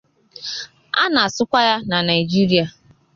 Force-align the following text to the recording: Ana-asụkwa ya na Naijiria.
Ana-asụkwa 1.03 1.59
ya 1.67 1.75
na 1.87 1.97
Naijiria. 2.05 2.65